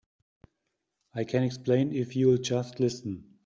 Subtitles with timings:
[1.13, 3.23] I can explain if you'll just listen.